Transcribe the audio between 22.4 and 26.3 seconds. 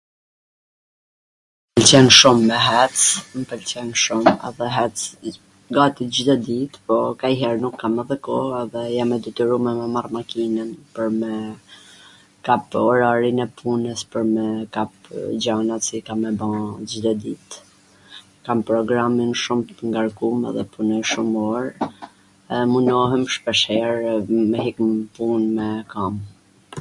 e munohem shpesh herw me hik nw pun me kam.